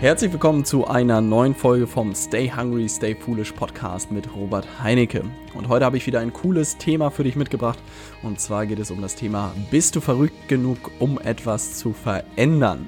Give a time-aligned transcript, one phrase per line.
[0.00, 5.24] Herzlich willkommen zu einer neuen Folge vom Stay Hungry, Stay Foolish Podcast mit Robert Heinecke.
[5.54, 7.80] Und heute habe ich wieder ein cooles Thema für dich mitgebracht.
[8.22, 12.86] Und zwar geht es um das Thema, bist du verrückt genug, um etwas zu verändern?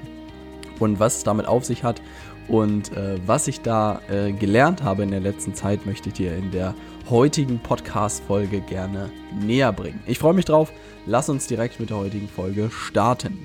[0.79, 2.01] Und was es damit auf sich hat
[2.47, 6.33] und äh, was ich da äh, gelernt habe in der letzten Zeit, möchte ich dir
[6.37, 6.73] in der
[7.09, 9.99] heutigen Podcast-Folge gerne näher bringen.
[10.07, 10.71] Ich freue mich drauf.
[11.05, 13.37] Lass uns direkt mit der heutigen Folge starten.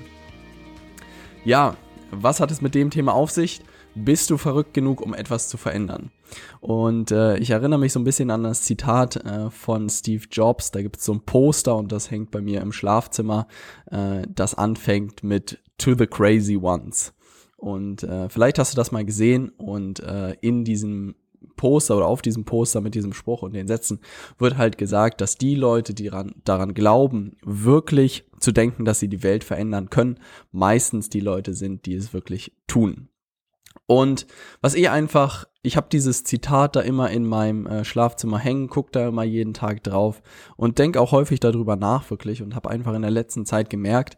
[1.43, 1.75] Ja,
[2.11, 3.61] was hat es mit dem Thema auf sich?
[3.95, 6.11] Bist du verrückt genug, um etwas zu verändern?
[6.59, 10.71] Und äh, ich erinnere mich so ein bisschen an das Zitat äh, von Steve Jobs.
[10.71, 13.47] Da gibt es so ein Poster und das hängt bei mir im Schlafzimmer,
[13.89, 17.13] äh, das anfängt mit To the Crazy Ones.
[17.57, 21.15] Und äh, vielleicht hast du das mal gesehen und äh, in diesem
[21.57, 23.99] Poster oder auf diesem Poster mit diesem Spruch und den Sätzen
[24.37, 29.09] wird halt gesagt, dass die Leute, die daran, daran glauben, wirklich zu denken, dass sie
[29.09, 30.19] die Welt verändern können,
[30.51, 33.09] meistens die Leute sind, die es wirklich tun.
[33.85, 34.27] Und
[34.61, 38.91] was ich einfach, ich habe dieses Zitat da immer in meinem äh, Schlafzimmer hängen, gucke
[38.91, 40.21] da immer jeden Tag drauf
[40.55, 44.17] und denke auch häufig darüber nach wirklich und habe einfach in der letzten Zeit gemerkt,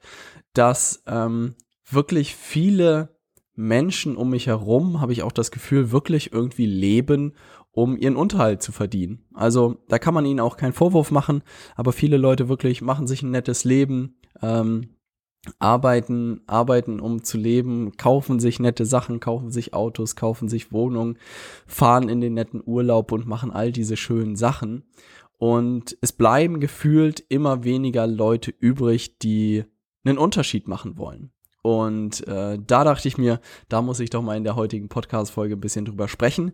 [0.54, 1.56] dass ähm,
[1.90, 3.19] wirklich viele
[3.60, 7.34] Menschen um mich herum, habe ich auch das Gefühl, wirklich irgendwie leben,
[7.72, 9.26] um ihren Unterhalt zu verdienen.
[9.34, 11.44] Also da kann man ihnen auch keinen Vorwurf machen,
[11.76, 14.96] aber viele Leute wirklich machen sich ein nettes Leben, ähm,
[15.60, 21.18] arbeiten, arbeiten, um zu leben, kaufen sich nette Sachen, kaufen sich Autos, kaufen sich Wohnungen,
[21.68, 24.84] fahren in den netten Urlaub und machen all diese schönen Sachen.
[25.38, 29.66] Und es bleiben gefühlt immer weniger Leute übrig, die
[30.06, 31.32] einen Unterschied machen wollen.
[31.70, 35.56] Und äh, da dachte ich mir, da muss ich doch mal in der heutigen Podcast-Folge
[35.56, 36.54] ein bisschen drüber sprechen,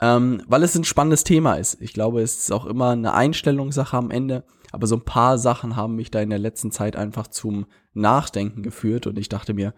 [0.00, 1.76] ähm, weil es ein spannendes Thema ist.
[1.82, 5.76] Ich glaube, es ist auch immer eine Einstellungssache am Ende, aber so ein paar Sachen
[5.76, 9.74] haben mich da in der letzten Zeit einfach zum Nachdenken geführt und ich dachte mir,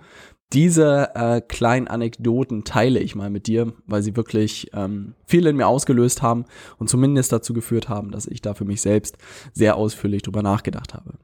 [0.52, 5.56] diese äh, kleinen Anekdoten teile ich mal mit dir, weil sie wirklich ähm, viel in
[5.56, 6.44] mir ausgelöst haben
[6.78, 9.18] und zumindest dazu geführt haben, dass ich da für mich selbst
[9.52, 11.14] sehr ausführlich drüber nachgedacht habe.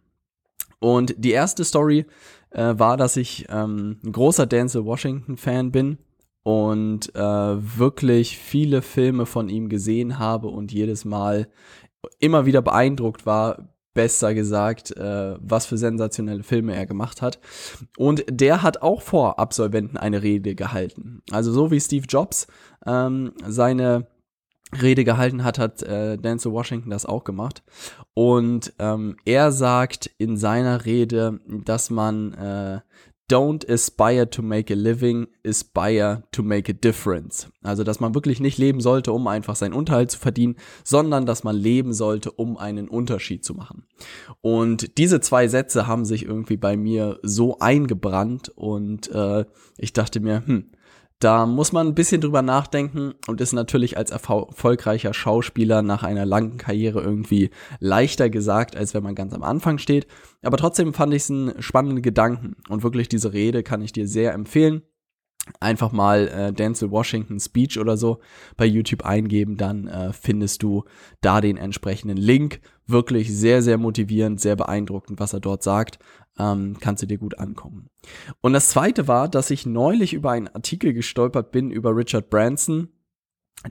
[0.85, 2.05] Und die erste Story
[2.55, 5.99] äh, war, dass ich ähm, ein großer Denzel Washington-Fan bin
[6.43, 11.49] und äh, wirklich viele Filme von ihm gesehen habe und jedes Mal
[12.19, 17.39] immer wieder beeindruckt war, besser gesagt, äh, was für sensationelle Filme er gemacht hat.
[17.97, 21.23] Und der hat auch vor Absolventen eine Rede gehalten.
[21.31, 22.47] Also so wie Steve Jobs
[22.85, 24.07] ähm, seine
[24.81, 27.63] Rede gehalten hat, hat äh, Denzel Washington das auch gemacht.
[28.15, 32.81] Und ähm, er sagt in seiner Rede, dass man äh,
[33.31, 37.49] Don't aspire to make a living, aspire to make a difference.
[37.63, 41.43] Also, dass man wirklich nicht leben sollte, um einfach seinen Unterhalt zu verdienen, sondern dass
[41.43, 43.87] man leben sollte, um einen Unterschied zu machen.
[44.43, 49.47] Und diese zwei Sätze haben sich irgendwie bei mir so eingebrannt und äh,
[49.79, 50.71] ich dachte mir, hm,
[51.25, 56.27] da muss man ein bisschen drüber nachdenken und ist natürlich als erfolgreicher Schauspieler nach einer
[56.27, 57.49] langen Karriere irgendwie
[57.81, 60.07] leichter gesagt, als wenn man ganz am Anfang steht.
[60.43, 64.07] Aber trotzdem fand ich es einen spannenden Gedanken und wirklich diese Rede kann ich dir
[64.07, 64.83] sehr empfehlen.
[65.61, 68.21] Einfach mal äh, Denzel Washington Speech oder so
[68.59, 70.85] bei YouTube eingeben, dann äh, findest du
[71.23, 72.61] da den entsprechenden Link.
[72.87, 75.99] Wirklich sehr, sehr motivierend, sehr beeindruckend, was er dort sagt
[76.39, 77.89] ähm, kannst du dir gut angucken.
[78.41, 82.89] Und das zweite war, dass ich neulich über einen Artikel gestolpert bin über Richard Branson,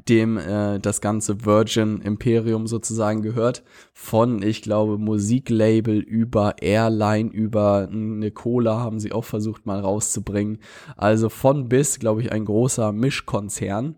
[0.08, 3.64] dem äh, das ganze Virgin Imperium sozusagen gehört,
[3.94, 10.60] von, ich glaube, Musiklabel über Airline, über eine Cola haben sie auch versucht mal rauszubringen.
[10.96, 13.98] Also von bis, glaube ich, ein großer Mischkonzern.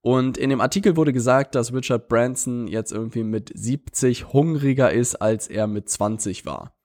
[0.00, 5.16] Und in dem Artikel wurde gesagt, dass Richard Branson jetzt irgendwie mit 70 hungriger ist,
[5.16, 6.75] als er mit 20 war.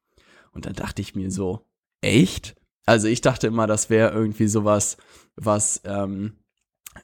[0.51, 1.65] Und dann dachte ich mir so,
[2.01, 2.55] echt?
[2.85, 4.97] Also ich dachte immer, das wäre irgendwie sowas,
[5.35, 6.33] was ähm,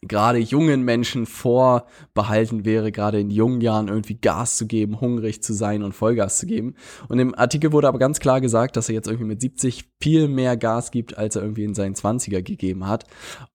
[0.01, 5.53] gerade jungen Menschen vorbehalten wäre, gerade in jungen Jahren irgendwie Gas zu geben, hungrig zu
[5.53, 6.75] sein und Vollgas zu geben.
[7.07, 10.27] Und im Artikel wurde aber ganz klar gesagt, dass er jetzt irgendwie mit 70 viel
[10.27, 13.05] mehr Gas gibt, als er irgendwie in seinen 20er gegeben hat.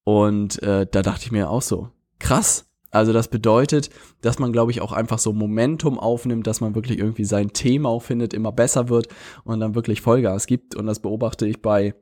[0.04, 3.88] Und äh, da dachte ich mir auch so, krass, also das bedeutet,
[4.20, 7.88] dass man, glaube ich, auch einfach so Momentum aufnimmt, dass man wirklich irgendwie sein Thema
[7.88, 9.08] auch findet, immer besser wird
[9.44, 10.76] und dann wirklich Vollgas gibt.
[10.76, 11.94] Und das beobachte ich bei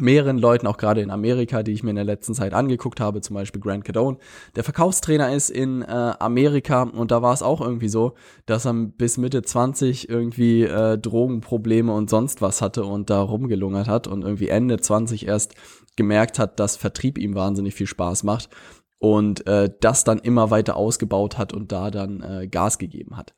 [0.00, 3.20] mehreren Leuten, auch gerade in Amerika, die ich mir in der letzten Zeit angeguckt habe,
[3.20, 4.16] zum Beispiel Grant Cadone,
[4.54, 5.86] der Verkaufstrainer ist in äh,
[6.18, 8.14] Amerika und da war es auch irgendwie so,
[8.44, 13.88] dass er bis Mitte 20 irgendwie äh, Drogenprobleme und sonst was hatte und da rumgelungert
[13.88, 15.54] hat und irgendwie Ende 20 erst
[15.96, 18.50] gemerkt hat, dass Vertrieb ihm wahnsinnig viel Spaß macht
[18.98, 23.34] und äh, das dann immer weiter ausgebaut hat und da dann äh, Gas gegeben hat.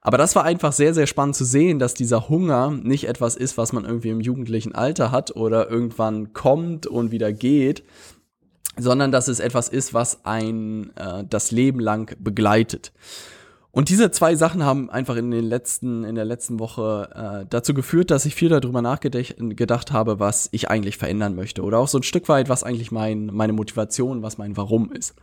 [0.00, 3.56] Aber das war einfach sehr, sehr spannend zu sehen, dass dieser Hunger nicht etwas ist,
[3.56, 7.84] was man irgendwie im jugendlichen Alter hat oder irgendwann kommt und wieder geht,
[8.76, 12.92] sondern dass es etwas ist, was ein äh, das Leben lang begleitet.
[13.74, 17.74] Und diese zwei Sachen haben einfach in den letzten, in der letzten Woche äh, dazu
[17.74, 21.62] geführt, dass ich viel darüber nachgedacht habe, was ich eigentlich verändern möchte.
[21.62, 25.16] Oder auch so ein Stück weit, was eigentlich mein, meine Motivation, was mein Warum ist.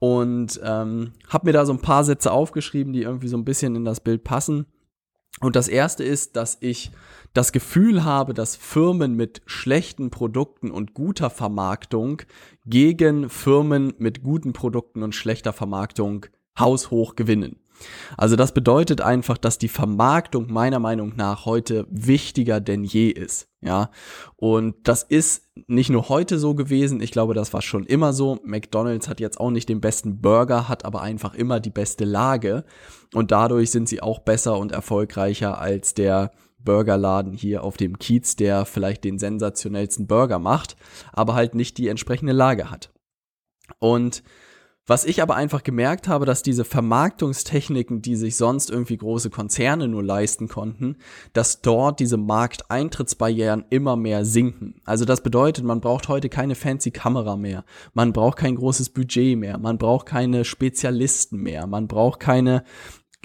[0.00, 3.74] Und ähm, habe mir da so ein paar Sätze aufgeschrieben, die irgendwie so ein bisschen
[3.74, 4.66] in das Bild passen.
[5.40, 6.90] Und das erste ist, dass ich
[7.32, 12.20] das Gefühl habe, dass Firmen mit schlechten Produkten und guter Vermarktung
[12.66, 16.26] gegen Firmen mit guten Produkten und schlechter Vermarktung
[16.58, 17.61] haushoch gewinnen.
[18.16, 23.48] Also das bedeutet einfach, dass die Vermarktung meiner Meinung nach heute wichtiger denn je ist.
[23.64, 23.90] Ja,
[24.36, 27.00] und das ist nicht nur heute so gewesen.
[27.00, 28.40] Ich glaube, das war schon immer so.
[28.44, 32.64] McDonald's hat jetzt auch nicht den besten Burger, hat aber einfach immer die beste Lage.
[33.14, 38.36] Und dadurch sind sie auch besser und erfolgreicher als der Burgerladen hier auf dem Kiez,
[38.36, 40.76] der vielleicht den sensationellsten Burger macht,
[41.12, 42.90] aber halt nicht die entsprechende Lage hat.
[43.78, 44.22] Und
[44.86, 49.86] was ich aber einfach gemerkt habe, dass diese Vermarktungstechniken, die sich sonst irgendwie große Konzerne
[49.86, 50.96] nur leisten konnten,
[51.32, 54.80] dass dort diese Markteintrittsbarrieren immer mehr sinken.
[54.84, 57.64] Also das bedeutet, man braucht heute keine fancy Kamera mehr,
[57.94, 62.64] man braucht kein großes Budget mehr, man braucht keine Spezialisten mehr, man braucht keine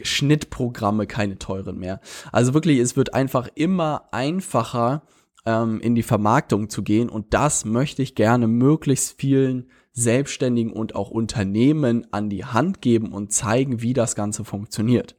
[0.01, 2.01] Schnittprogramme, keine teuren mehr.
[2.31, 5.01] Also wirklich, es wird einfach immer einfacher,
[5.47, 10.93] ähm, in die Vermarktung zu gehen und das möchte ich gerne möglichst vielen Selbstständigen und
[10.93, 15.15] auch Unternehmen an die Hand geben und zeigen, wie das Ganze funktioniert.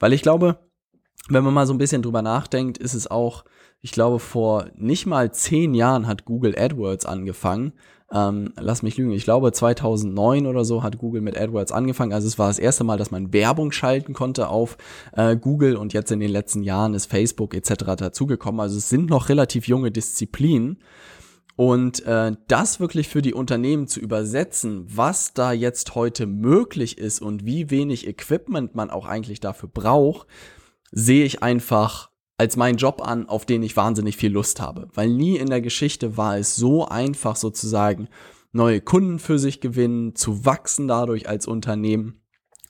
[0.00, 0.58] Weil ich glaube,
[1.28, 3.44] wenn man mal so ein bisschen drüber nachdenkt, ist es auch,
[3.80, 7.72] ich glaube, vor nicht mal zehn Jahren hat Google AdWords angefangen.
[8.10, 12.12] Ähm, lass mich lügen, ich glaube 2009 oder so hat Google mit AdWords angefangen.
[12.12, 14.78] Also es war das erste Mal, dass man Werbung schalten konnte auf
[15.12, 17.96] äh, Google und jetzt in den letzten Jahren ist Facebook etc.
[17.96, 18.60] dazugekommen.
[18.60, 20.78] Also es sind noch relativ junge Disziplinen.
[21.54, 27.20] Und äh, das wirklich für die Unternehmen zu übersetzen, was da jetzt heute möglich ist
[27.20, 30.28] und wie wenig Equipment man auch eigentlich dafür braucht,
[30.92, 34.88] sehe ich einfach als meinen Job an, auf den ich wahnsinnig viel Lust habe.
[34.94, 38.08] Weil nie in der Geschichte war es so einfach sozusagen,
[38.52, 42.22] neue Kunden für sich gewinnen, zu wachsen dadurch als Unternehmen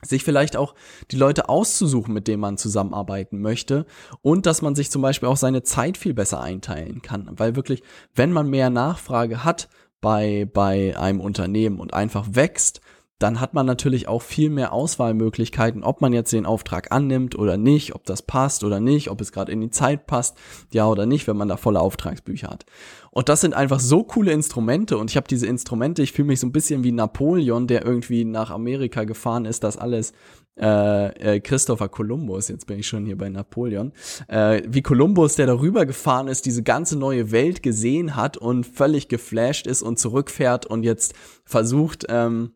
[0.02, 0.74] sich vielleicht auch
[1.10, 3.86] die Leute auszusuchen, mit denen man zusammenarbeiten möchte
[4.22, 7.82] und dass man sich zum Beispiel auch seine Zeit viel besser einteilen kann, weil wirklich,
[8.14, 9.68] wenn man mehr Nachfrage hat
[10.00, 12.80] bei, bei einem Unternehmen und einfach wächst,
[13.18, 17.56] dann hat man natürlich auch viel mehr Auswahlmöglichkeiten, ob man jetzt den Auftrag annimmt oder
[17.56, 20.36] nicht, ob das passt oder nicht, ob es gerade in die Zeit passt,
[20.72, 22.64] ja oder nicht, wenn man da volle Auftragsbücher hat.
[23.10, 26.40] Und das sind einfach so coole Instrumente und ich habe diese Instrumente, ich fühle mich
[26.40, 30.12] so ein bisschen wie Napoleon, der irgendwie nach Amerika gefahren ist, das alles
[30.60, 33.92] äh, äh, Christopher Columbus, jetzt bin ich schon hier bei Napoleon,
[34.28, 39.08] äh, wie Columbus, der darüber gefahren ist, diese ganze neue Welt gesehen hat und völlig
[39.08, 41.14] geflasht ist und zurückfährt und jetzt
[41.44, 42.52] versucht, ähm,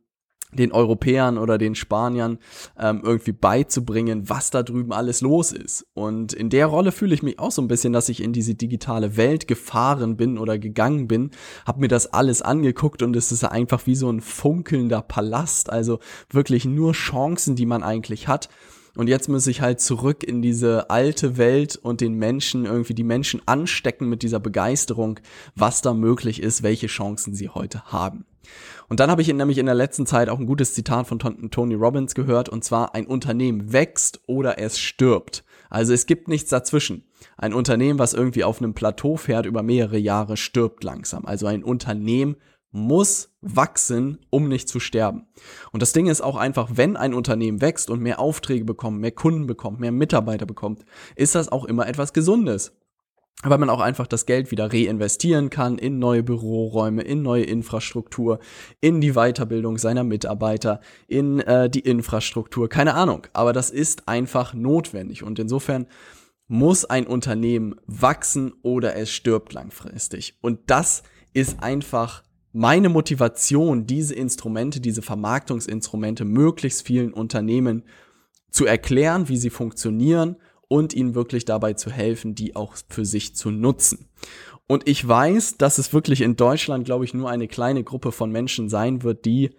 [0.53, 2.39] den Europäern oder den Spaniern
[2.79, 5.87] ähm, irgendwie beizubringen, was da drüben alles los ist.
[5.95, 8.55] Und in der Rolle fühle ich mich auch so ein bisschen, dass ich in diese
[8.55, 11.31] digitale Welt gefahren bin oder gegangen bin,
[11.67, 15.99] habe mir das alles angeguckt und es ist einfach wie so ein funkelnder Palast, also
[16.31, 18.49] wirklich nur Chancen, die man eigentlich hat.
[18.95, 23.05] Und jetzt muss ich halt zurück in diese alte Welt und den Menschen irgendwie die
[23.05, 25.19] Menschen anstecken mit dieser Begeisterung,
[25.55, 28.27] was da möglich ist, welche Chancen sie heute haben.
[28.93, 31.73] Und dann habe ich nämlich in der letzten Zeit auch ein gutes Zitat von Tony
[31.73, 35.45] Robbins gehört, und zwar ein Unternehmen wächst oder es stirbt.
[35.71, 37.07] Also es gibt nichts dazwischen.
[37.39, 41.25] Ein Unternehmen, was irgendwie auf einem Plateau fährt über mehrere Jahre, stirbt langsam.
[41.25, 42.37] Also ein Unternehmen
[42.71, 45.27] muss wachsen, um nicht zu sterben.
[45.73, 49.13] Und das Ding ist auch einfach, wenn ein Unternehmen wächst und mehr Aufträge bekommt, mehr
[49.13, 50.85] Kunden bekommt, mehr Mitarbeiter bekommt,
[51.17, 52.77] ist das auch immer etwas Gesundes
[53.43, 58.39] weil man auch einfach das Geld wieder reinvestieren kann in neue Büroräume, in neue Infrastruktur,
[58.81, 63.27] in die Weiterbildung seiner Mitarbeiter, in äh, die Infrastruktur, keine Ahnung.
[63.33, 65.87] Aber das ist einfach notwendig und insofern
[66.47, 70.39] muss ein Unternehmen wachsen oder es stirbt langfristig.
[70.41, 72.23] Und das ist einfach
[72.53, 77.85] meine Motivation, diese Instrumente, diese Vermarktungsinstrumente möglichst vielen Unternehmen
[78.51, 80.37] zu erklären, wie sie funktionieren
[80.73, 84.09] und ihnen wirklich dabei zu helfen, die auch für sich zu nutzen.
[84.67, 88.31] Und ich weiß, dass es wirklich in Deutschland, glaube ich, nur eine kleine Gruppe von
[88.31, 89.51] Menschen sein wird, die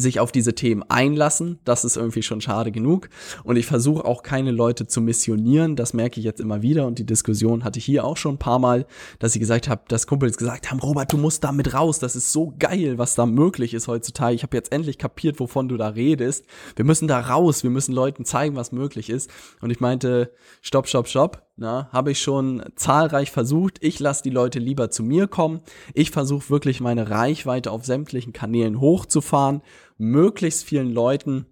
[0.00, 1.58] sich auf diese Themen einlassen.
[1.64, 3.08] Das ist irgendwie schon schade genug.
[3.44, 5.76] Und ich versuche auch keine Leute zu missionieren.
[5.76, 6.86] Das merke ich jetzt immer wieder.
[6.86, 8.86] Und die Diskussion hatte ich hier auch schon ein paar Mal,
[9.18, 11.98] dass ich gesagt habe, dass Kumpels gesagt haben, Robert, du musst damit raus.
[11.98, 14.34] Das ist so geil, was da möglich ist heutzutage.
[14.34, 16.44] Ich habe jetzt endlich kapiert, wovon du da redest.
[16.76, 17.62] Wir müssen da raus.
[17.62, 19.30] Wir müssen Leuten zeigen, was möglich ist.
[19.60, 23.78] Und ich meinte, stopp, stopp, stopp habe ich schon zahlreich versucht.
[23.80, 25.60] Ich lasse die Leute lieber zu mir kommen.
[25.94, 29.62] Ich versuche wirklich meine Reichweite auf sämtlichen Kanälen hochzufahren,
[29.96, 31.46] möglichst vielen Leuten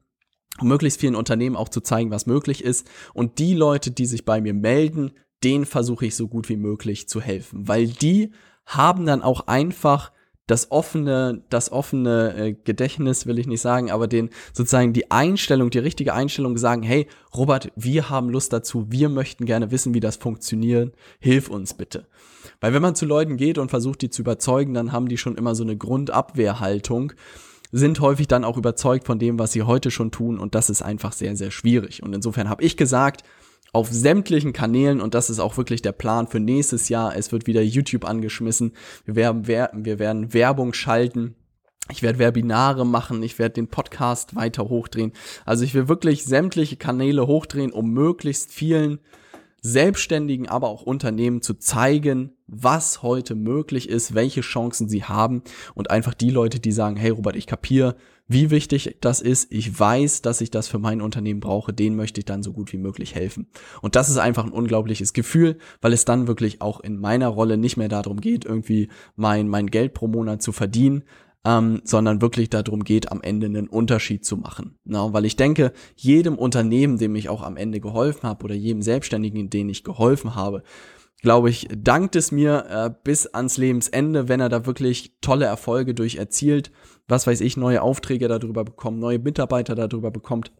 [0.63, 2.89] möglichst vielen Unternehmen auch zu zeigen, was möglich ist.
[3.13, 5.13] Und die Leute, die sich bei mir melden,
[5.45, 8.33] denen versuche ich so gut wie möglich zu helfen, weil die
[8.65, 10.13] haben dann auch einfach
[10.47, 15.71] das offene, das offene äh, Gedächtnis will ich nicht sagen, aber den sozusagen die Einstellung,
[15.71, 20.01] die richtige Einstellung sagen, hey, Robert, wir haben Lust dazu, wir möchten gerne wissen, wie
[20.01, 22.07] das funktioniert, hilf uns bitte.
[22.61, 25.37] Weil wenn man zu Leuten geht und versucht, die zu überzeugen, dann haben die schon
[25.37, 27.13] immer so eine Grundabwehrhaltung,
[27.73, 30.81] sind häufig dann auch überzeugt von dem, was sie heute schon tun und das ist
[30.81, 32.05] einfach sehr, sehr schwierig.
[32.05, 33.25] Und insofern habe ich gesagt,
[33.73, 37.17] auf sämtlichen Kanälen und das ist auch wirklich der Plan für nächstes Jahr.
[37.17, 38.73] Es wird wieder YouTube angeschmissen.
[39.05, 41.35] Wir werden, wir werden Werbung schalten.
[41.91, 45.13] Ich werde Webinare machen, ich werde den Podcast weiter hochdrehen.
[45.45, 48.99] Also ich will wirklich sämtliche Kanäle hochdrehen, um möglichst vielen
[49.61, 55.43] Selbstständigen, aber auch Unternehmen zu zeigen, was heute möglich ist, welche Chancen sie haben
[55.75, 57.97] und einfach die Leute, die sagen, hey Robert, ich kapiere,
[58.29, 62.21] wie wichtig das ist, ich weiß, dass ich das für mein Unternehmen brauche, denen möchte
[62.21, 63.47] ich dann so gut wie möglich helfen.
[63.83, 67.57] Und das ist einfach ein unglaubliches Gefühl, weil es dann wirklich auch in meiner Rolle
[67.57, 71.05] nicht mehr darum geht, irgendwie mein, mein Geld pro Monat zu verdienen,
[71.45, 74.77] ähm, sondern wirklich darum geht, am Ende einen Unterschied zu machen.
[74.85, 78.83] Na, weil ich denke, jedem Unternehmen, dem ich auch am Ende geholfen habe oder jedem
[78.83, 80.65] Selbstständigen, den ich geholfen habe,
[81.23, 85.95] glaube ich, dankt es mir äh, bis ans Lebensende, wenn er da wirklich tolle Erfolge
[85.95, 86.71] durch erzielt,
[87.09, 90.53] was weiß ich, neue Aufträge darüber bekommt, neue Mitarbeiter darüber bekommt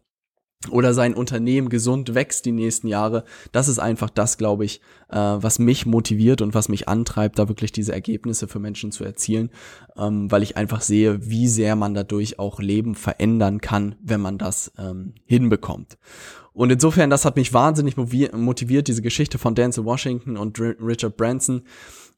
[0.71, 3.23] oder sein Unternehmen gesund wächst die nächsten Jahre.
[3.51, 7.47] Das ist einfach das, glaube ich, äh, was mich motiviert und was mich antreibt, da
[7.47, 9.51] wirklich diese Ergebnisse für Menschen zu erzielen,
[9.97, 14.37] ähm, weil ich einfach sehe, wie sehr man dadurch auch Leben verändern kann, wenn man
[14.37, 15.97] das ähm, hinbekommt.
[16.57, 21.61] Und insofern, das hat mich wahnsinnig motiviert, diese Geschichte von Denzel Washington und Richard Branson.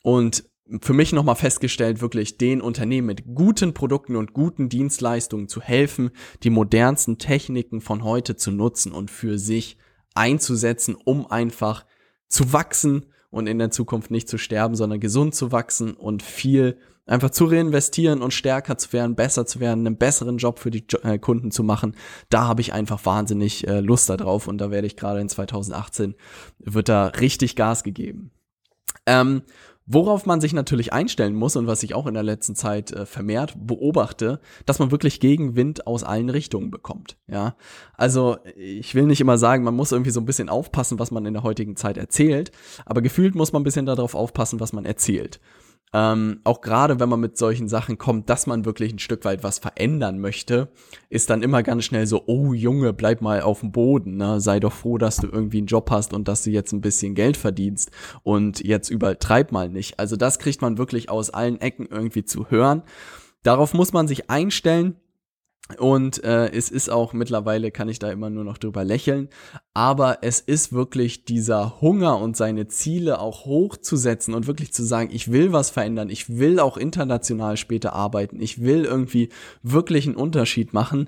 [0.02, 0.46] Und
[0.82, 6.12] für mich nochmal festgestellt, wirklich den Unternehmen mit guten Produkten und guten Dienstleistungen zu helfen,
[6.44, 9.78] die modernsten Techniken von heute zu nutzen und für sich
[10.16, 11.86] einzusetzen, um einfach
[12.30, 16.78] zu wachsen und in der Zukunft nicht zu sterben, sondern gesund zu wachsen und viel
[17.10, 20.86] einfach zu reinvestieren und stärker zu werden, besser zu werden, einen besseren Job für die
[21.04, 21.96] äh, Kunden zu machen.
[22.30, 26.16] Da habe ich einfach wahnsinnig äh, Lust darauf und da werde ich gerade in 2018
[26.60, 28.32] wird da richtig Gas gegeben.
[29.06, 29.44] Ähm,
[29.92, 33.08] Worauf man sich natürlich einstellen muss und was ich auch in der letzten Zeit äh,
[33.08, 37.18] vermehrt beobachte, dass man wirklich Gegenwind aus allen Richtungen bekommt.
[37.28, 37.56] Ja,
[37.96, 41.26] also ich will nicht immer sagen, man muss irgendwie so ein bisschen aufpassen, was man
[41.26, 42.52] in der heutigen Zeit erzählt,
[42.86, 45.40] aber gefühlt muss man ein bisschen darauf aufpassen, was man erzählt.
[45.92, 49.44] Ähm, auch gerade wenn man mit solchen Sachen kommt, dass man wirklich ein Stück weit
[49.44, 50.70] was verändern möchte,
[51.10, 54.40] ist dann immer ganz schnell so, oh Junge, bleib mal auf dem Boden, ne?
[54.40, 57.16] sei doch froh, dass du irgendwie einen Job hast und dass du jetzt ein bisschen
[57.16, 57.90] Geld verdienst
[58.22, 59.98] und jetzt übertreib mal nicht.
[60.00, 62.84] Also das kriegt man wirklich aus allen Ecken irgendwie zu hören.
[63.42, 64.96] Darauf muss man sich einstellen.
[65.78, 69.30] Und äh, es ist auch mittlerweile, kann ich da immer nur noch drüber lächeln,
[69.76, 75.10] aber es ist wirklich dieser Hunger und seine Ziele auch hochzusetzen und wirklich zu sagen,
[75.12, 79.30] ich will was verändern, ich will auch international später arbeiten, ich will irgendwie
[79.62, 81.08] wirklich einen Unterschied machen.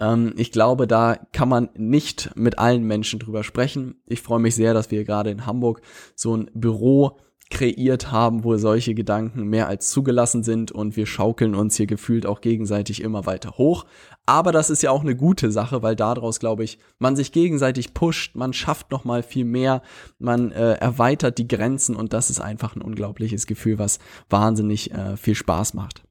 [0.00, 4.02] Ähm, ich glaube, da kann man nicht mit allen Menschen drüber sprechen.
[4.06, 5.82] Ich freue mich sehr, dass wir gerade in Hamburg
[6.16, 7.16] so ein Büro
[7.50, 12.24] kreiert haben, wo solche Gedanken mehr als zugelassen sind und wir schaukeln uns hier gefühlt
[12.24, 13.84] auch gegenseitig immer weiter hoch.
[14.24, 17.92] Aber das ist ja auch eine gute Sache, weil daraus, glaube ich, man sich gegenseitig
[17.92, 19.82] pusht, man schafft noch mal viel mehr,
[20.18, 25.16] man äh, erweitert die Grenzen und das ist einfach ein unglaubliches Gefühl, was wahnsinnig äh,
[25.16, 26.04] viel Spaß macht.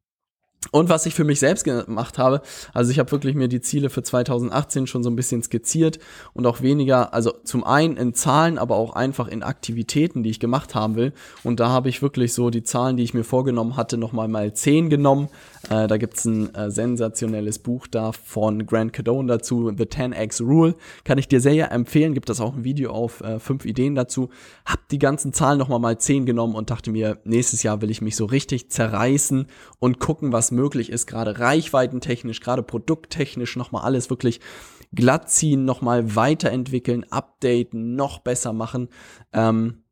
[0.72, 2.42] Und was ich für mich selbst gemacht habe,
[2.74, 6.00] also ich habe wirklich mir die Ziele für 2018 schon so ein bisschen skizziert
[6.34, 10.40] und auch weniger, also zum einen in Zahlen, aber auch einfach in Aktivitäten, die ich
[10.40, 11.14] gemacht haben will.
[11.44, 14.54] Und da habe ich wirklich so die Zahlen, die ich mir vorgenommen hatte, nochmal mal
[14.54, 15.30] 10 genommen.
[15.70, 20.76] Äh, da gibt's ein äh, sensationelles Buch da von Grant Cadone dazu, The 10x Rule.
[21.06, 24.30] Kann ich dir sehr empfehlen, gibt das auch ein Video auf äh, Ideen dazu.
[24.66, 28.02] Hab die ganzen Zahlen nochmal mal 10 genommen und dachte mir, nächstes Jahr will ich
[28.02, 29.48] mich so richtig zerreißen
[29.80, 34.40] und gucken, was möglich ist, gerade reichweitentechnisch, gerade produkttechnisch nochmal alles wirklich
[34.94, 38.90] glatt ziehen, nochmal weiterentwickeln, updaten, noch besser machen.
[39.34, 39.84] Ähm,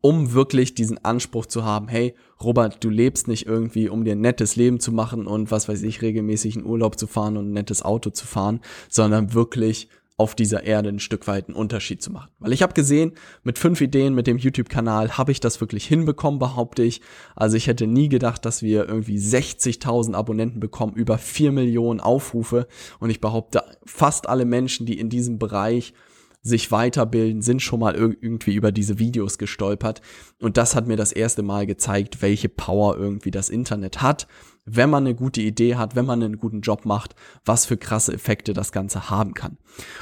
[0.00, 4.20] um wirklich diesen Anspruch zu haben, hey, Robert, du lebst nicht irgendwie, um dir ein
[4.20, 7.52] nettes Leben zu machen und was weiß ich, regelmäßig in Urlaub zu fahren und ein
[7.52, 12.12] nettes Auto zu fahren, sondern wirklich auf dieser Erde ein Stück weit einen Unterschied zu
[12.12, 12.30] machen.
[12.38, 16.38] Weil ich habe gesehen, mit fünf Ideen mit dem YouTube-Kanal habe ich das wirklich hinbekommen,
[16.38, 17.00] behaupte ich.
[17.34, 22.66] Also ich hätte nie gedacht, dass wir irgendwie 60.000 Abonnenten bekommen, über vier Millionen Aufrufe.
[23.00, 25.94] Und ich behaupte, fast alle Menschen, die in diesem Bereich
[26.42, 30.02] sich weiterbilden, sind schon mal irgendwie über diese Videos gestolpert.
[30.40, 34.26] Und das hat mir das erste Mal gezeigt, welche Power irgendwie das Internet hat,
[34.64, 37.14] wenn man eine gute Idee hat, wenn man einen guten Job macht,
[37.44, 39.58] was für krasse Effekte das Ganze haben kann.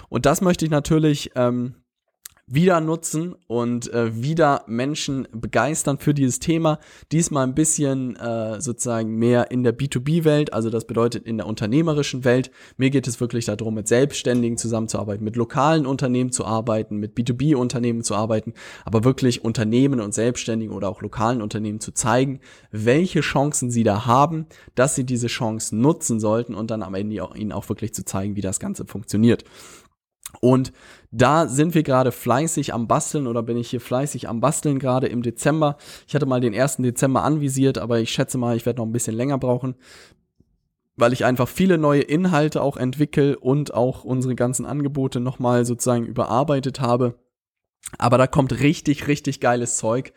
[0.09, 1.77] Und das möchte ich natürlich ähm,
[2.53, 6.81] wieder nutzen und äh, wieder Menschen begeistern für dieses Thema.
[7.13, 12.25] Diesmal ein bisschen äh, sozusagen mehr in der B2B-Welt, also das bedeutet in der unternehmerischen
[12.25, 12.51] Welt.
[12.77, 18.03] Mir geht es wirklich darum, mit Selbstständigen zusammenzuarbeiten, mit lokalen Unternehmen zu arbeiten, mit B2B-Unternehmen
[18.03, 18.55] zu arbeiten,
[18.85, 22.41] aber wirklich Unternehmen und Selbstständigen oder auch lokalen Unternehmen zu zeigen,
[22.73, 27.23] welche Chancen sie da haben, dass sie diese Chance nutzen sollten und dann am Ende
[27.23, 29.45] auch, ihnen auch wirklich zu zeigen, wie das Ganze funktioniert.
[30.41, 30.73] Und
[31.11, 35.09] da sind wir gerade fleißig am Basteln oder bin ich hier fleißig am Basteln gerade
[35.09, 35.77] im Dezember.
[36.07, 36.77] Ich hatte mal den 1.
[36.79, 39.75] Dezember anvisiert, aber ich schätze mal, ich werde noch ein bisschen länger brauchen,
[40.97, 46.07] weil ich einfach viele neue Inhalte auch entwickle und auch unsere ganzen Angebote nochmal sozusagen
[46.07, 47.19] überarbeitet habe.
[47.99, 50.13] Aber da kommt richtig, richtig geiles Zeug.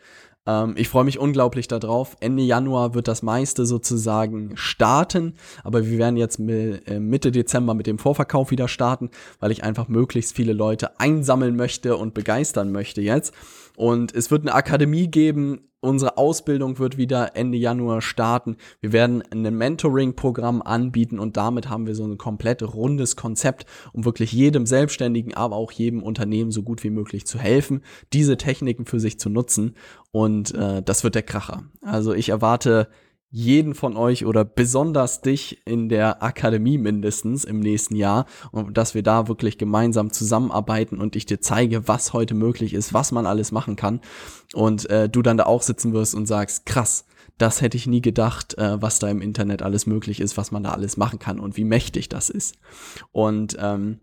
[0.46, 2.16] Ähm, ich freue mich unglaublich darauf.
[2.20, 7.86] Ende Januar wird das meiste sozusagen starten, aber wir werden jetzt äh, Mitte Dezember mit
[7.86, 9.10] dem Vorverkauf wieder starten,
[9.40, 13.32] weil ich einfach möglichst viele Leute einsammeln möchte und begeistern möchte jetzt.
[13.76, 15.68] Und es wird eine Akademie geben.
[15.80, 18.56] Unsere Ausbildung wird wieder Ende Januar starten.
[18.80, 24.06] Wir werden ein Mentoring-Programm anbieten und damit haben wir so ein komplett rundes Konzept, um
[24.06, 27.82] wirklich jedem Selbstständigen, aber auch jedem Unternehmen so gut wie möglich zu helfen,
[28.14, 29.74] diese Techniken für sich zu nutzen.
[30.10, 31.64] Und äh, das wird der Kracher.
[31.82, 32.88] Also ich erwarte
[33.34, 38.94] jeden von euch oder besonders dich in der Akademie mindestens im nächsten Jahr und dass
[38.94, 43.26] wir da wirklich gemeinsam zusammenarbeiten und ich dir zeige, was heute möglich ist, was man
[43.26, 44.00] alles machen kann
[44.52, 48.00] und äh, du dann da auch sitzen wirst und sagst, krass, das hätte ich nie
[48.00, 51.40] gedacht, äh, was da im Internet alles möglich ist, was man da alles machen kann
[51.40, 52.54] und wie mächtig das ist.
[53.10, 53.98] Und ähm,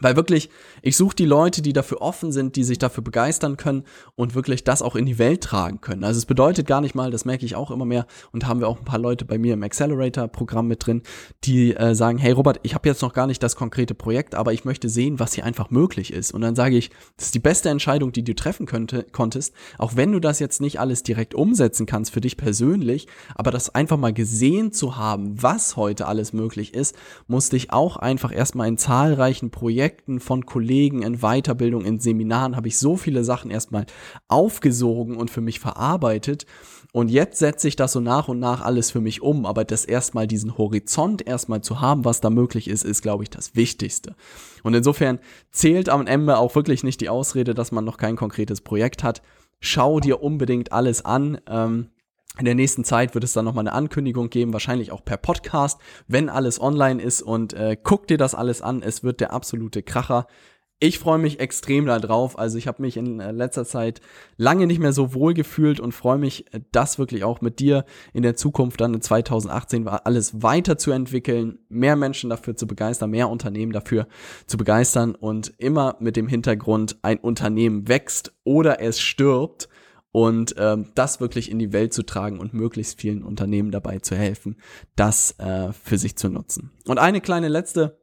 [0.00, 0.50] weil wirklich,
[0.82, 4.64] ich suche die Leute, die dafür offen sind, die sich dafür begeistern können und wirklich
[4.64, 6.04] das auch in die Welt tragen können.
[6.04, 8.68] Also es bedeutet gar nicht mal, das merke ich auch immer mehr und haben wir
[8.68, 11.02] auch ein paar Leute bei mir im Accelerator-Programm mit drin,
[11.44, 14.52] die äh, sagen, hey Robert, ich habe jetzt noch gar nicht das konkrete Projekt, aber
[14.52, 16.32] ich möchte sehen, was hier einfach möglich ist.
[16.32, 19.96] Und dann sage ich, das ist die beste Entscheidung, die du treffen könnte, konntest, auch
[19.96, 23.96] wenn du das jetzt nicht alles direkt umsetzen kannst für dich persönlich, aber das einfach
[23.96, 26.96] mal gesehen zu haben, was heute alles möglich ist,
[27.26, 32.56] muss dich auch einfach erstmal in zahlreichen Projekten Projekten von Kollegen, in Weiterbildung, in Seminaren
[32.56, 33.86] habe ich so viele Sachen erstmal
[34.28, 36.44] aufgesogen und für mich verarbeitet.
[36.92, 39.46] Und jetzt setze ich das so nach und nach alles für mich um.
[39.46, 43.30] Aber das erstmal diesen Horizont erstmal zu haben, was da möglich ist, ist, glaube ich,
[43.30, 44.14] das Wichtigste.
[44.62, 45.20] Und insofern
[45.52, 49.22] zählt am Ende auch wirklich nicht die Ausrede, dass man noch kein konkretes Projekt hat.
[49.58, 51.40] Schau dir unbedingt alles an.
[51.48, 51.88] Ähm,
[52.38, 55.80] in der nächsten Zeit wird es dann nochmal eine Ankündigung geben, wahrscheinlich auch per Podcast,
[56.06, 58.82] wenn alles online ist und äh, guck dir das alles an.
[58.82, 60.26] Es wird der absolute Kracher.
[60.80, 62.38] Ich freue mich extrem darauf.
[62.38, 64.00] Also ich habe mich in äh, letzter Zeit
[64.36, 67.84] lange nicht mehr so wohl gefühlt und freue mich, äh, das wirklich auch mit dir
[68.12, 73.72] in der Zukunft dann in 2018 alles weiterzuentwickeln, mehr Menschen dafür zu begeistern, mehr Unternehmen
[73.72, 74.06] dafür
[74.46, 79.68] zu begeistern und immer mit dem Hintergrund, ein Unternehmen wächst oder es stirbt
[80.12, 84.16] und ähm, das wirklich in die Welt zu tragen und möglichst vielen Unternehmen dabei zu
[84.16, 84.56] helfen,
[84.96, 86.72] das äh, für sich zu nutzen.
[86.86, 87.98] Und eine kleine letzte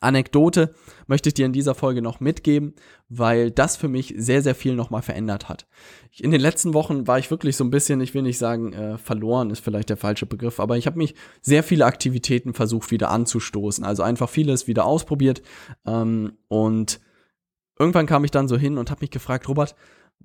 [0.00, 0.74] Anekdote
[1.06, 2.74] möchte ich dir in dieser Folge noch mitgeben,
[3.08, 5.66] weil das für mich sehr, sehr viel nochmal verändert hat.
[6.18, 8.98] In den letzten Wochen war ich wirklich so ein bisschen, ich will nicht sagen, äh,
[8.98, 13.10] verloren ist vielleicht der falsche Begriff, aber ich habe mich sehr viele Aktivitäten versucht wieder
[13.10, 13.84] anzustoßen.
[13.84, 15.42] Also einfach vieles wieder ausprobiert.
[15.86, 17.00] Ähm, und
[17.78, 19.76] irgendwann kam ich dann so hin und habe mich gefragt, Robert,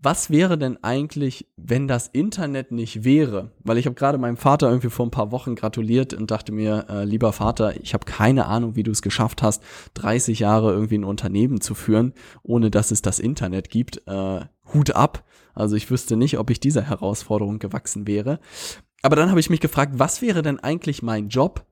[0.03, 3.51] was wäre denn eigentlich, wenn das Internet nicht wäre?
[3.63, 6.87] Weil ich habe gerade meinem Vater irgendwie vor ein paar Wochen gratuliert und dachte mir,
[6.89, 9.61] äh, lieber Vater, ich habe keine Ahnung, wie du es geschafft hast,
[9.93, 14.07] 30 Jahre irgendwie ein Unternehmen zu führen, ohne dass es das Internet gibt.
[14.07, 15.23] Äh, Hut ab.
[15.53, 18.39] Also ich wüsste nicht, ob ich dieser Herausforderung gewachsen wäre.
[19.03, 21.65] Aber dann habe ich mich gefragt, was wäre denn eigentlich mein Job,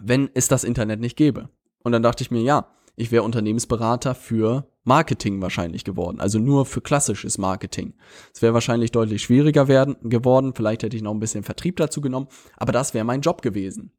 [0.00, 1.50] wenn es das Internet nicht gäbe?
[1.84, 6.66] Und dann dachte ich mir, ja, ich wäre Unternehmensberater für Marketing wahrscheinlich geworden, also nur
[6.66, 7.94] für klassisches Marketing.
[8.34, 12.00] Es wäre wahrscheinlich deutlich schwieriger werden, geworden, vielleicht hätte ich noch ein bisschen Vertrieb dazu
[12.00, 13.92] genommen, aber das wäre mein Job gewesen.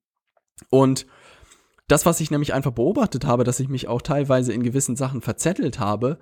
[0.69, 1.06] Und
[1.88, 5.21] das, was ich nämlich einfach beobachtet habe, dass ich mich auch teilweise in gewissen Sachen
[5.21, 6.17] verzettelt habe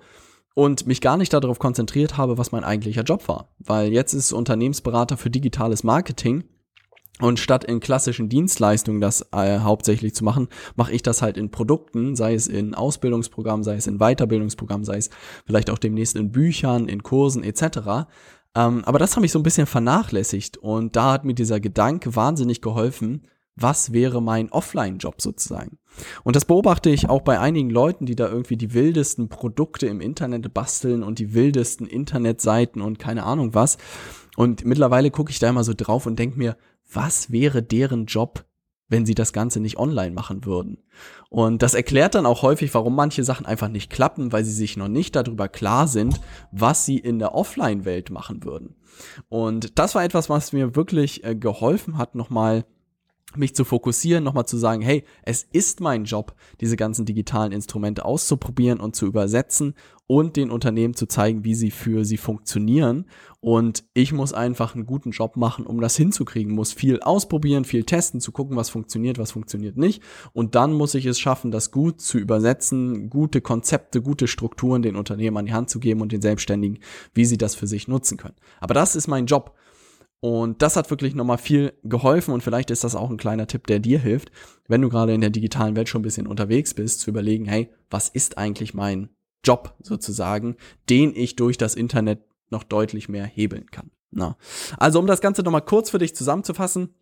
[0.54, 3.54] und mich gar nicht darauf konzentriert habe, was mein eigentlicher Job war.
[3.58, 6.44] Weil jetzt ist Unternehmensberater für digitales Marketing
[7.20, 11.50] und statt in klassischen Dienstleistungen das äh, hauptsächlich zu machen, mache ich das halt in
[11.50, 15.10] Produkten, sei es in Ausbildungsprogrammen, sei es in Weiterbildungsprogrammen, sei es
[15.46, 18.08] vielleicht auch demnächst in Büchern, in Kursen etc.
[18.56, 22.16] Ähm, aber das habe ich so ein bisschen vernachlässigt und da hat mir dieser Gedanke
[22.16, 23.22] wahnsinnig geholfen,
[23.56, 25.78] was wäre mein Offline-Job sozusagen.
[26.24, 30.00] Und das beobachte ich auch bei einigen Leuten, die da irgendwie die wildesten Produkte im
[30.00, 33.78] Internet basteln und die wildesten Internetseiten und keine Ahnung was.
[34.36, 36.56] Und mittlerweile gucke ich da immer so drauf und denke mir,
[36.94, 38.44] was wäre deren Job,
[38.88, 40.78] wenn sie das Ganze nicht online machen würden.
[41.30, 44.76] Und das erklärt dann auch häufig, warum manche Sachen einfach nicht klappen, weil sie sich
[44.76, 46.20] noch nicht darüber klar sind,
[46.52, 48.76] was sie in der Offline-Welt machen würden.
[49.28, 52.64] Und das war etwas, was mir wirklich äh, geholfen hat, nochmal
[53.36, 58.04] mich zu fokussieren, nochmal zu sagen, hey, es ist mein Job, diese ganzen digitalen Instrumente
[58.04, 59.74] auszuprobieren und zu übersetzen
[60.06, 63.06] und den Unternehmen zu zeigen, wie sie für sie funktionieren.
[63.40, 67.84] Und ich muss einfach einen guten Job machen, um das hinzukriegen, muss viel ausprobieren, viel
[67.84, 70.02] testen, zu gucken, was funktioniert, was funktioniert nicht.
[70.32, 74.96] Und dann muss ich es schaffen, das gut zu übersetzen, gute Konzepte, gute Strukturen den
[74.96, 76.78] Unternehmen an die Hand zu geben und den Selbstständigen,
[77.14, 78.36] wie sie das für sich nutzen können.
[78.60, 79.54] Aber das ist mein Job.
[80.24, 83.66] Und das hat wirklich nochmal viel geholfen und vielleicht ist das auch ein kleiner Tipp,
[83.66, 84.32] der dir hilft,
[84.66, 87.68] wenn du gerade in der digitalen Welt schon ein bisschen unterwegs bist, zu überlegen, hey,
[87.90, 89.10] was ist eigentlich mein
[89.44, 90.56] Job sozusagen,
[90.88, 93.90] den ich durch das Internet noch deutlich mehr hebeln kann.
[94.12, 94.38] Na.
[94.78, 96.94] Also um das Ganze nochmal kurz für dich zusammenzufassen,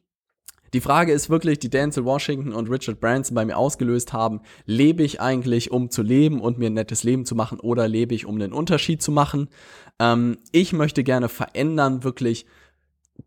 [0.75, 5.05] die Frage ist wirklich, die Denzel Washington und Richard Branson bei mir ausgelöst haben, lebe
[5.05, 8.27] ich eigentlich, um zu leben und mir ein nettes Leben zu machen oder lebe ich,
[8.27, 9.49] um einen Unterschied zu machen?
[10.01, 12.47] Ähm, ich möchte gerne verändern, wirklich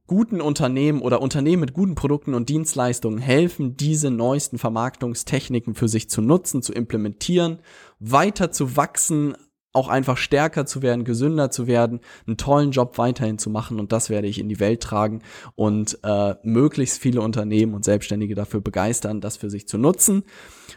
[0.07, 6.09] guten Unternehmen oder Unternehmen mit guten Produkten und Dienstleistungen helfen, diese neuesten Vermarktungstechniken für sich
[6.09, 7.59] zu nutzen, zu implementieren,
[7.99, 9.35] weiter zu wachsen,
[9.75, 13.91] auch einfach stärker zu werden, gesünder zu werden, einen tollen Job weiterhin zu machen und
[13.91, 15.21] das werde ich in die Welt tragen
[15.55, 20.23] und äh, möglichst viele Unternehmen und Selbstständige dafür begeistern, das für sich zu nutzen.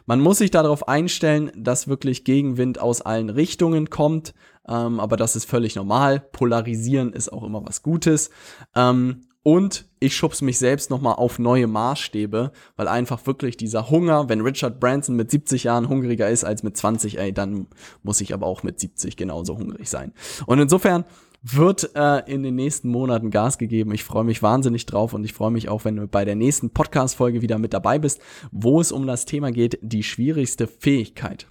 [0.07, 4.35] Man muss sich darauf einstellen, dass wirklich Gegenwind aus allen Richtungen kommt,
[4.69, 6.21] ähm, aber das ist völlig normal.
[6.21, 8.31] Polarisieren ist auch immer was Gutes.
[8.75, 14.29] Ähm, und ich schubse mich selbst nochmal auf neue Maßstäbe, weil einfach wirklich dieser Hunger,
[14.29, 17.67] wenn Richard Branson mit 70 Jahren hungriger ist als mit 20, ey, dann
[18.03, 20.13] muss ich aber auch mit 70 genauso hungrig sein.
[20.45, 21.05] Und insofern
[21.43, 23.95] wird äh, in den nächsten Monaten Gas gegeben.
[23.95, 26.71] Ich freue mich wahnsinnig drauf und ich freue mich auch, wenn du bei der nächsten
[26.71, 31.47] Podcast-Folge wieder mit dabei bist, wo es um das Thema geht, die schwierigste Fähigkeit.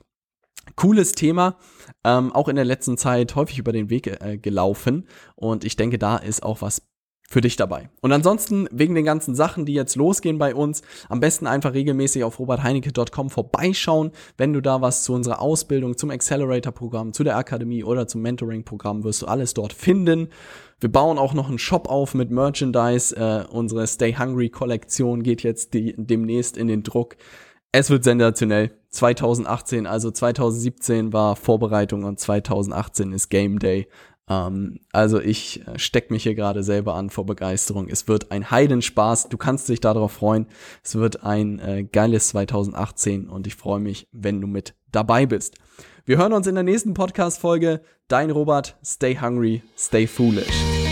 [0.76, 1.58] Cooles Thema,
[2.04, 5.98] ähm, auch in der letzten Zeit häufig über den Weg äh, gelaufen und ich denke,
[5.98, 6.82] da ist auch was
[7.30, 7.90] für dich dabei.
[8.02, 12.24] Und ansonsten, wegen den ganzen Sachen, die jetzt losgehen bei uns, am besten einfach regelmäßig
[12.24, 14.12] auf robertheinecke.com vorbeischauen.
[14.38, 19.04] Wenn du da was zu unserer Ausbildung, zum Accelerator-Programm, zu der Akademie oder zum Mentoring-Programm
[19.04, 20.30] wirst du alles dort finden.
[20.80, 23.16] Wir bauen auch noch einen Shop auf mit Merchandise.
[23.16, 27.18] Äh, unsere Stay Hungry-Kollektion geht jetzt die, demnächst in den Druck.
[27.72, 28.72] Es wird sensationell.
[28.90, 33.88] 2018, also 2017 war Vorbereitung und 2018 ist Game Day.
[34.30, 37.88] Ähm, also ich äh, steck mich hier gerade selber an vor Begeisterung.
[37.90, 39.30] Es wird ein Heidenspaß.
[39.30, 40.48] Du kannst dich darauf freuen.
[40.84, 45.56] Es wird ein äh, geiles 2018 und ich freue mich, wenn du mit dabei bist.
[46.06, 47.82] Wir hören uns in der nächsten Podcast-Folge.
[48.08, 50.87] Dein Robert, stay hungry, stay foolish.